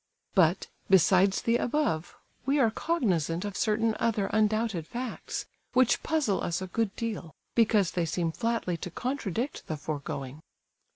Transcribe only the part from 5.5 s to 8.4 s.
which puzzle us a good deal because they seem